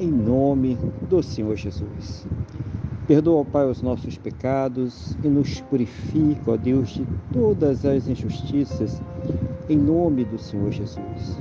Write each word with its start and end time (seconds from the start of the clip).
em 0.00 0.10
nome 0.10 0.78
do 1.10 1.22
Senhor 1.22 1.54
Jesus. 1.56 2.26
Perdoa, 3.06 3.44
Pai, 3.44 3.68
os 3.68 3.82
nossos 3.82 4.16
pecados 4.16 5.14
e 5.22 5.28
nos 5.28 5.60
purifica, 5.60 6.52
ó 6.52 6.56
Deus, 6.56 6.88
de 6.88 7.06
todas 7.30 7.84
as 7.84 8.08
injustiças, 8.08 9.02
em 9.68 9.76
nome 9.76 10.24
do 10.24 10.38
Senhor 10.38 10.72
Jesus. 10.72 11.38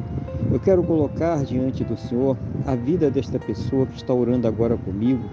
Eu 0.52 0.60
quero 0.60 0.84
colocar 0.84 1.46
diante 1.46 1.86
do 1.86 1.96
Senhor 1.96 2.38
a 2.66 2.76
vida 2.76 3.10
desta 3.10 3.40
pessoa 3.40 3.86
que 3.86 3.96
está 3.96 4.14
orando 4.14 4.46
agora 4.46 4.76
comigo 4.76 5.24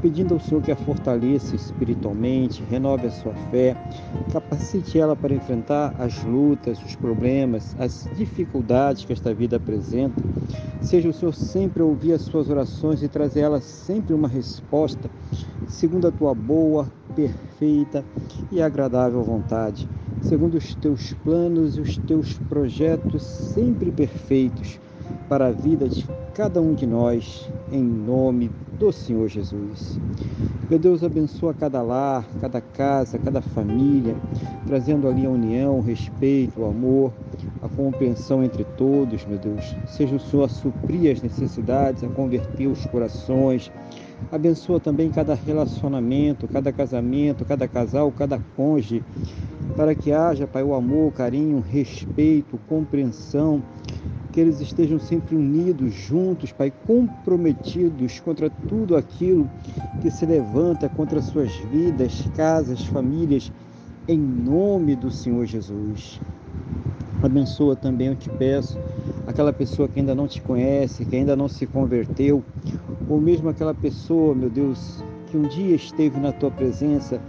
pedindo 0.00 0.34
ao 0.34 0.40
Senhor 0.40 0.62
que 0.62 0.70
a 0.70 0.76
fortaleça 0.76 1.56
espiritualmente, 1.56 2.62
renove 2.70 3.06
a 3.06 3.10
sua 3.10 3.34
fé, 3.50 3.76
capacite 4.32 4.98
ela 4.98 5.16
para 5.16 5.34
enfrentar 5.34 5.94
as 5.98 6.22
lutas, 6.24 6.82
os 6.84 6.94
problemas, 6.94 7.74
as 7.78 8.08
dificuldades 8.16 9.04
que 9.04 9.12
esta 9.12 9.34
vida 9.34 9.56
apresenta. 9.56 10.22
Seja 10.80 11.08
o 11.08 11.12
Senhor 11.12 11.34
sempre 11.34 11.82
ouvir 11.82 12.12
as 12.12 12.22
suas 12.22 12.48
orações 12.48 13.02
e 13.02 13.08
trazer 13.08 13.40
elas 13.40 13.64
sempre 13.64 14.14
uma 14.14 14.28
resposta, 14.28 15.10
segundo 15.66 16.06
a 16.06 16.12
tua 16.12 16.34
boa, 16.34 16.88
perfeita 17.14 18.04
e 18.52 18.62
agradável 18.62 19.22
vontade, 19.22 19.88
segundo 20.22 20.56
os 20.56 20.74
teus 20.76 21.12
planos 21.24 21.76
e 21.76 21.80
os 21.80 21.96
teus 21.96 22.34
projetos 22.48 23.22
sempre 23.22 23.90
perfeitos 23.90 24.78
para 25.28 25.46
a 25.46 25.52
vida 25.52 25.88
de 25.88 26.06
cada 26.34 26.60
um 26.60 26.74
de 26.74 26.86
nós, 26.86 27.50
em 27.72 27.82
nome 27.82 28.50
do 28.78 28.92
Senhor 28.92 29.28
Jesus. 29.28 29.98
Meu 30.70 30.78
Deus, 30.78 31.02
abençoa 31.02 31.52
cada 31.52 31.82
lar, 31.82 32.24
cada 32.40 32.60
casa, 32.60 33.18
cada 33.18 33.40
família, 33.40 34.14
trazendo 34.66 35.08
ali 35.08 35.26
a 35.26 35.30
união, 35.30 35.78
o 35.78 35.82
respeito, 35.82 36.60
o 36.60 36.66
amor, 36.66 37.12
a 37.60 37.68
compreensão 37.68 38.44
entre 38.44 38.64
todos, 38.76 39.24
meu 39.26 39.38
Deus. 39.38 39.74
Seja 39.86 40.14
o 40.14 40.20
Senhor 40.20 40.44
a 40.44 40.48
suprir 40.48 41.10
as 41.10 41.22
necessidades, 41.22 42.04
a 42.04 42.08
converter 42.08 42.68
os 42.68 42.84
corações. 42.86 43.72
Abençoa 44.30 44.78
também 44.78 45.10
cada 45.10 45.34
relacionamento, 45.34 46.46
cada 46.46 46.72
casamento, 46.72 47.44
cada 47.44 47.66
casal, 47.66 48.12
cada 48.12 48.38
cônjuge, 48.56 49.02
para 49.76 49.94
que 49.94 50.12
haja, 50.12 50.46
Pai, 50.46 50.62
o 50.62 50.74
amor, 50.74 51.08
o 51.08 51.12
carinho, 51.12 51.58
o 51.58 51.60
respeito, 51.60 52.58
compreensão, 52.68 53.62
que 54.32 54.40
eles 54.40 54.60
estejam 54.60 54.98
sempre 54.98 55.34
unidos, 55.34 55.92
juntos, 55.94 56.52
Pai, 56.52 56.72
comprometidos 56.86 58.20
contra 58.20 58.50
tudo 58.50 58.96
aquilo 58.96 59.48
que 60.00 60.10
se 60.10 60.26
levanta 60.26 60.88
contra 60.88 61.22
suas 61.22 61.52
vidas, 61.72 62.28
casas, 62.36 62.84
famílias, 62.86 63.50
em 64.06 64.18
nome 64.18 64.94
do 64.96 65.10
Senhor 65.10 65.46
Jesus. 65.46 66.20
Abençoa 67.22 67.74
também, 67.74 68.08
eu 68.08 68.16
te 68.16 68.30
peço, 68.30 68.78
aquela 69.26 69.52
pessoa 69.52 69.88
que 69.88 69.98
ainda 69.98 70.14
não 70.14 70.28
te 70.28 70.40
conhece, 70.40 71.04
que 71.04 71.16
ainda 71.16 71.34
não 71.34 71.48
se 71.48 71.66
converteu, 71.66 72.44
ou 73.08 73.20
mesmo 73.20 73.48
aquela 73.48 73.74
pessoa, 73.74 74.34
meu 74.34 74.48
Deus, 74.48 75.02
que 75.26 75.36
um 75.36 75.42
dia 75.42 75.74
esteve 75.74 76.18
na 76.20 76.32
tua 76.32 76.50
presença, 76.50 77.20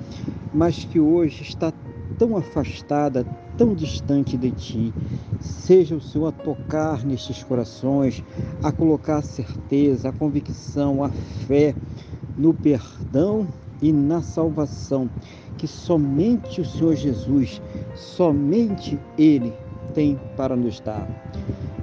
mas 0.54 0.86
que 0.86 1.00
hoje 1.00 1.44
está 1.44 1.74
tão 2.20 2.38
afastada, 2.38 3.26
tão 3.58 3.74
distante 3.74 4.38
de 4.38 4.52
ti. 4.52 4.94
Seja 5.40 5.96
o 5.96 6.02
Senhor 6.02 6.28
a 6.28 6.32
tocar 6.32 7.04
nestes 7.04 7.42
corações, 7.44 8.24
a 8.62 8.72
colocar 8.72 9.18
a 9.18 9.24
certeza, 9.24 10.10
a 10.10 10.14
convicção, 10.14 11.04
a 11.04 11.10
fé 11.48 11.74
no 12.38 12.54
perdão 12.54 13.48
e 13.82 13.92
na 13.92 14.22
salvação 14.22 15.10
que 15.60 15.68
somente 15.68 16.62
o 16.62 16.66
Senhor 16.66 16.96
Jesus, 16.96 17.62
somente 17.94 18.98
Ele 19.18 19.54
tem 19.94 20.18
para 20.38 20.56
nos 20.56 20.80
dar. 20.80 21.06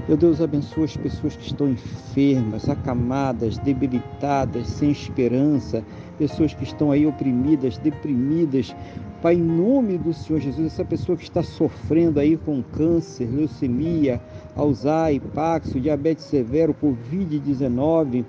Meu 0.08 0.16
Deus, 0.16 0.40
abençoa 0.40 0.84
as 0.84 0.96
pessoas 0.96 1.36
que 1.36 1.46
estão 1.46 1.68
enfermas, 1.68 2.68
acamadas, 2.68 3.58
debilitadas, 3.58 4.66
sem 4.68 4.90
esperança, 4.90 5.84
pessoas 6.16 6.54
que 6.54 6.64
estão 6.64 6.90
aí 6.90 7.04
oprimidas, 7.06 7.76
deprimidas. 7.78 8.74
Pai, 9.26 9.34
em 9.34 9.42
nome 9.42 9.98
do 9.98 10.14
Senhor 10.14 10.38
Jesus, 10.38 10.74
essa 10.74 10.84
pessoa 10.84 11.18
que 11.18 11.24
está 11.24 11.42
sofrendo 11.42 12.20
aí 12.20 12.36
com 12.36 12.62
câncer, 12.62 13.28
leucemia, 13.28 14.20
Alzheimer, 14.54 15.20
Paxo, 15.34 15.80
diabetes 15.80 16.26
severo, 16.26 16.72
Covid-19, 16.80 18.24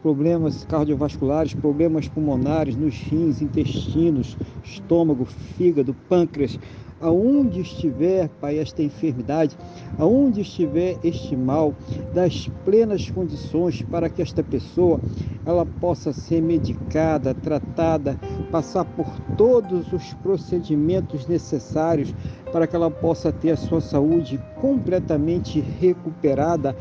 problemas 0.00 0.64
cardiovasculares, 0.64 1.52
problemas 1.52 2.08
pulmonares 2.08 2.76
nos 2.76 2.94
rins, 2.94 3.42
intestinos, 3.42 4.38
estômago, 4.64 5.26
fígado, 5.26 5.94
pâncreas, 6.08 6.58
aonde 6.98 7.60
estiver, 7.60 8.30
Pai, 8.40 8.58
esta 8.58 8.82
enfermidade, 8.82 9.54
aonde 9.98 10.40
estiver 10.40 10.96
este 11.04 11.36
mal, 11.36 11.74
das 12.14 12.48
plenas 12.64 13.10
condições 13.10 13.82
para 13.82 14.08
que 14.08 14.22
esta 14.22 14.42
pessoa 14.42 14.98
ela 15.44 15.64
possa 15.64 16.12
ser 16.12 16.40
medicada, 16.40 17.34
tratada, 17.34 18.18
passar 18.50 18.84
por 18.84 19.06
todos 19.36 19.92
os 19.92 20.14
procedimentos 20.14 21.26
necessários 21.26 22.14
para 22.52 22.66
que 22.66 22.74
ela 22.74 22.90
possa 22.90 23.32
ter 23.32 23.52
a 23.52 23.56
sua 23.56 23.80
saúde 23.80 24.40
completamente 24.60 25.60
recuperada, 25.60 26.76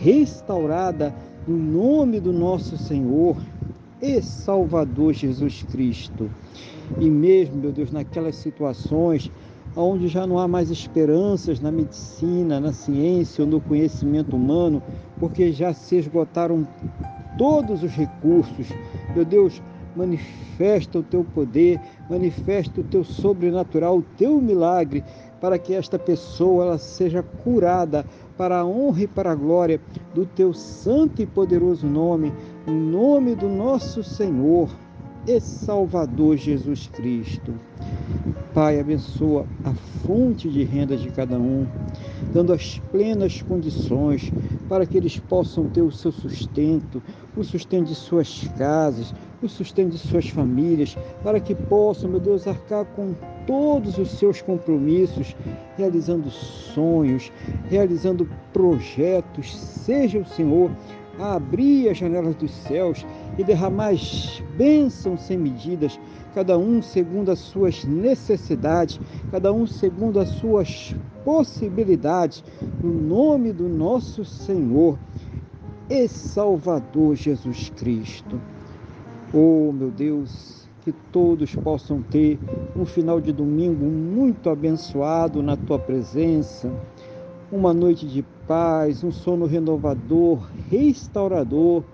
restaurada 0.00 1.14
no 1.46 1.56
nome 1.56 2.20
do 2.20 2.32
nosso 2.32 2.76
Senhor 2.76 3.36
e 4.00 4.22
Salvador 4.22 5.12
Jesus 5.12 5.62
Cristo. 5.62 6.30
E 6.98 7.10
mesmo, 7.10 7.56
meu 7.56 7.72
Deus, 7.72 7.90
naquelas 7.90 8.36
situações 8.36 9.30
onde 9.76 10.08
já 10.08 10.26
não 10.26 10.38
há 10.38 10.48
mais 10.48 10.70
esperanças 10.70 11.60
na 11.60 11.70
medicina, 11.70 12.58
na 12.58 12.72
ciência 12.72 13.44
ou 13.44 13.50
no 13.50 13.60
conhecimento 13.60 14.34
humano, 14.34 14.82
porque 15.18 15.52
já 15.52 15.72
se 15.72 15.96
esgotaram 15.96 16.66
todos 17.36 17.82
os 17.82 17.92
recursos. 17.92 18.68
Meu 19.14 19.24
Deus, 19.24 19.62
manifesta 19.98 21.00
o 21.00 21.02
teu 21.02 21.24
poder, 21.24 21.80
manifesta 22.08 22.80
o 22.80 22.84
teu 22.84 23.02
sobrenatural, 23.02 23.98
o 23.98 24.04
teu 24.16 24.40
milagre, 24.40 25.02
para 25.40 25.58
que 25.58 25.74
esta 25.74 25.98
pessoa 25.98 26.64
ela 26.64 26.78
seja 26.78 27.22
curada 27.22 28.06
para 28.36 28.60
a 28.60 28.66
honra 28.66 29.02
e 29.02 29.06
para 29.06 29.32
a 29.32 29.34
glória 29.34 29.80
do 30.14 30.24
teu 30.24 30.54
santo 30.54 31.20
e 31.20 31.26
poderoso 31.26 31.86
nome, 31.86 32.32
em 32.66 32.74
nome 32.74 33.34
do 33.34 33.48
nosso 33.48 34.02
Senhor 34.02 34.70
e 35.26 35.40
Salvador 35.40 36.36
Jesus 36.36 36.88
Cristo. 36.88 37.54
Pai, 38.54 38.80
abençoa 38.80 39.46
a 39.64 39.72
fonte 40.06 40.48
de 40.48 40.64
renda 40.64 40.96
de 40.96 41.10
cada 41.10 41.38
um, 41.38 41.66
dando 42.32 42.52
as 42.52 42.78
plenas 42.90 43.42
condições 43.42 44.32
para 44.68 44.86
que 44.86 44.96
eles 44.96 45.18
possam 45.18 45.68
ter 45.68 45.82
o 45.82 45.92
seu 45.92 46.10
sustento, 46.10 47.02
o 47.36 47.44
sustento 47.44 47.88
de 47.88 47.94
suas 47.94 48.48
casas, 48.56 49.14
o 49.42 49.48
sustento 49.48 49.92
de 49.92 49.98
suas 49.98 50.28
famílias, 50.28 50.96
para 51.22 51.40
que 51.40 51.54
possam, 51.54 52.10
meu 52.10 52.20
Deus, 52.20 52.46
arcar 52.46 52.84
com 52.96 53.14
todos 53.46 53.98
os 53.98 54.10
seus 54.12 54.42
compromissos, 54.42 55.36
realizando 55.76 56.30
sonhos, 56.30 57.32
realizando 57.68 58.28
projetos. 58.52 59.56
Seja 59.56 60.18
o 60.18 60.26
Senhor 60.26 60.70
a 61.18 61.34
abrir 61.34 61.88
as 61.88 61.98
janelas 61.98 62.34
dos 62.36 62.50
céus 62.50 63.04
e 63.36 63.44
derramar 63.44 63.94
bênçãos 64.56 65.22
sem 65.22 65.36
medidas, 65.36 65.98
cada 66.34 66.56
um 66.56 66.80
segundo 66.80 67.30
as 67.30 67.38
suas 67.38 67.84
necessidades, 67.84 69.00
cada 69.30 69.52
um 69.52 69.66
segundo 69.66 70.20
as 70.20 70.28
suas 70.28 70.94
possibilidades, 71.24 72.44
no 72.82 72.92
nome 72.92 73.52
do 73.52 73.68
nosso 73.68 74.24
Senhor 74.24 74.98
e 75.90 76.06
Salvador 76.06 77.16
Jesus 77.16 77.70
Cristo. 77.76 78.40
Oh, 79.30 79.70
meu 79.72 79.90
Deus, 79.90 80.66
que 80.80 80.90
todos 80.90 81.54
possam 81.54 82.00
ter 82.00 82.40
um 82.74 82.86
final 82.86 83.20
de 83.20 83.30
domingo 83.30 83.84
muito 83.84 84.48
abençoado 84.48 85.42
na 85.42 85.54
tua 85.54 85.78
presença, 85.78 86.72
uma 87.52 87.74
noite 87.74 88.06
de 88.06 88.24
paz, 88.46 89.04
um 89.04 89.12
sono 89.12 89.44
renovador, 89.44 90.48
restaurador 90.70 91.84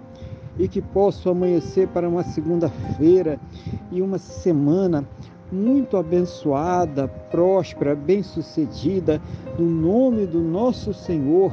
e 0.57 0.69
que 0.69 0.81
possa 0.81 1.31
amanhecer 1.31 1.89
para 1.89 2.09
uma 2.09 2.23
segunda-feira 2.23 3.41
e 3.91 4.01
uma 4.01 4.19
semana 4.19 5.05
muito 5.51 5.97
abençoada, 5.97 7.09
próspera, 7.09 7.97
bem-sucedida, 7.97 9.21
no 9.59 9.67
nome 9.67 10.25
do 10.25 10.39
nosso 10.39 10.95
Senhor 10.95 11.53